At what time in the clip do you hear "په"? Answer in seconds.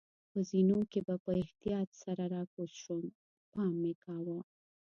0.31-0.39, 1.25-1.31